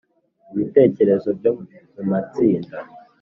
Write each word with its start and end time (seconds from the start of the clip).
ibitekerezo 0.53 1.27
byo 1.37 1.51
mu 1.93 2.03
matsinda 2.09 2.77